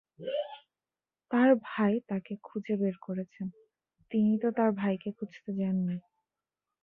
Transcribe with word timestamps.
তাঁর 1.31 1.49
ভাই 1.67 1.93
তাঁকে 2.09 2.33
খুঁজে 2.43 2.75
বের 2.81 2.95
করেছেন, 3.01 3.47
তিনি 4.11 4.33
তো 4.37 4.47
তাঁর 4.57 4.69
ভাইকে 4.73 5.09
খুঁজতে 5.17 5.51
যাননি। 5.59 5.97